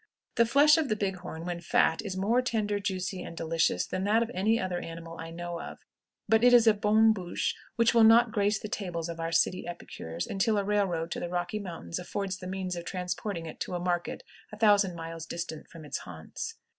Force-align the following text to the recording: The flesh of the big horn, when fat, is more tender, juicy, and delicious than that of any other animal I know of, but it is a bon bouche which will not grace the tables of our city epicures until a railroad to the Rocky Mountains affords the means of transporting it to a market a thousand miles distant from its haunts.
The 0.33 0.47
flesh 0.47 0.77
of 0.77 0.89
the 0.89 0.95
big 0.95 1.17
horn, 1.17 1.45
when 1.45 1.61
fat, 1.61 2.01
is 2.01 2.17
more 2.17 2.41
tender, 2.41 2.79
juicy, 2.79 3.21
and 3.21 3.37
delicious 3.37 3.85
than 3.85 4.03
that 4.05 4.23
of 4.23 4.31
any 4.33 4.59
other 4.59 4.79
animal 4.79 5.19
I 5.19 5.29
know 5.29 5.61
of, 5.61 5.77
but 6.27 6.43
it 6.43 6.53
is 6.53 6.65
a 6.65 6.73
bon 6.73 7.13
bouche 7.13 7.53
which 7.75 7.93
will 7.93 8.03
not 8.03 8.31
grace 8.31 8.57
the 8.59 8.67
tables 8.67 9.09
of 9.09 9.19
our 9.19 9.31
city 9.31 9.67
epicures 9.67 10.25
until 10.25 10.57
a 10.57 10.63
railroad 10.63 11.11
to 11.11 11.19
the 11.19 11.29
Rocky 11.29 11.59
Mountains 11.59 11.99
affords 11.99 12.37
the 12.37 12.47
means 12.47 12.75
of 12.75 12.83
transporting 12.83 13.45
it 13.45 13.59
to 13.59 13.75
a 13.75 13.79
market 13.79 14.23
a 14.51 14.57
thousand 14.57 14.95
miles 14.95 15.27
distant 15.27 15.67
from 15.69 15.85
its 15.85 15.99
haunts. 15.99 16.55